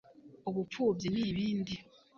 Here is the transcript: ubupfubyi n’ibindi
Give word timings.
ubupfubyi 0.49 1.07
n’ibindi 1.15 1.73